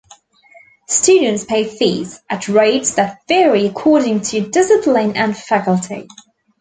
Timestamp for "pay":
1.45-1.63